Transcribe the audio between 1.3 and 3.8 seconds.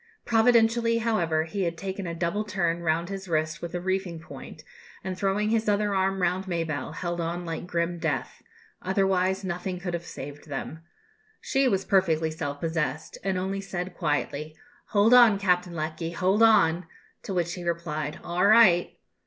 he had taken a double turn round his wrist with a